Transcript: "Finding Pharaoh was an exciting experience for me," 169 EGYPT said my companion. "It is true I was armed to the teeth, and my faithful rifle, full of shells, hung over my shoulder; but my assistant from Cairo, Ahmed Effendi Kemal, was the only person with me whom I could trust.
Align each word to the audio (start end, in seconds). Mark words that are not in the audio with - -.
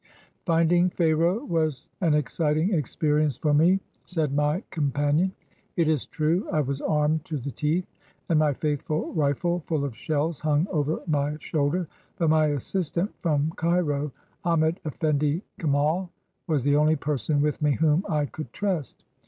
"Finding 0.47 0.89
Pharaoh 0.89 1.45
was 1.45 1.87
an 2.01 2.15
exciting 2.15 2.73
experience 2.73 3.37
for 3.37 3.53
me," 3.53 3.73
169 4.09 4.09
EGYPT 4.09 4.09
said 4.09 4.33
my 4.33 4.63
companion. 4.71 5.31
"It 5.75 5.87
is 5.87 6.07
true 6.07 6.47
I 6.51 6.59
was 6.61 6.81
armed 6.81 7.23
to 7.25 7.37
the 7.37 7.51
teeth, 7.51 7.85
and 8.27 8.39
my 8.39 8.51
faithful 8.55 9.13
rifle, 9.13 9.59
full 9.67 9.85
of 9.85 9.95
shells, 9.95 10.39
hung 10.39 10.65
over 10.71 11.03
my 11.05 11.37
shoulder; 11.39 11.87
but 12.17 12.31
my 12.31 12.47
assistant 12.47 13.13
from 13.19 13.53
Cairo, 13.57 14.11
Ahmed 14.43 14.79
Effendi 14.87 15.43
Kemal, 15.59 16.09
was 16.47 16.63
the 16.63 16.77
only 16.77 16.95
person 16.95 17.39
with 17.39 17.61
me 17.61 17.73
whom 17.73 18.03
I 18.09 18.25
could 18.25 18.51
trust. 18.51 19.03